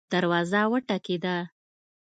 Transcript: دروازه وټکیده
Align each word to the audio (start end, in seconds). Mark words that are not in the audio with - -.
دروازه 0.13 0.61
وټکیده 0.71 1.35